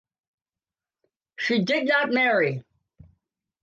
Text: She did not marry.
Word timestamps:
She 1.37 1.63
did 1.63 1.87
not 1.87 2.09
marry. 2.09 2.63